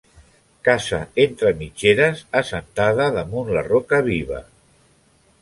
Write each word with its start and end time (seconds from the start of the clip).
Casa 0.67 1.01
entre 1.25 1.51
mitgeres, 1.59 2.23
assentada 2.41 3.11
damunt 3.19 3.53
la 3.59 3.65
roca 3.69 4.01
viva. 4.13 4.43